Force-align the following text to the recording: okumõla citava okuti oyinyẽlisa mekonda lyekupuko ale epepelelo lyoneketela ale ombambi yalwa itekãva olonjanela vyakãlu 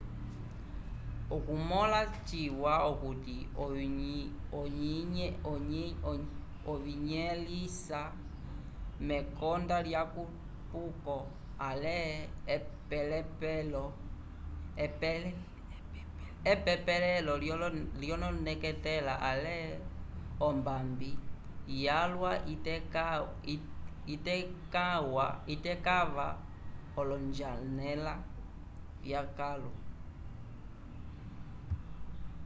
okumõla 1.35 2.01
citava 2.27 2.73
okuti 2.91 3.37
oyinyẽlisa 6.79 8.01
mekonda 9.07 9.77
lyekupuko 9.85 11.17
ale 11.69 11.99
epepelelo 16.53 17.33
lyoneketela 18.01 19.13
ale 19.31 19.57
ombambi 20.47 21.11
yalwa 21.85 22.31
itekãva 25.53 26.27
olonjanela 27.01 28.13
vyakãlu 29.03 29.69